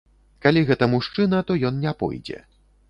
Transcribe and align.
Калі 0.45 0.63
гэта 0.69 0.89
мужчына, 0.95 1.45
то 1.51 1.61
ён 1.71 1.81
не 1.87 1.97
пойдзе. 2.03 2.39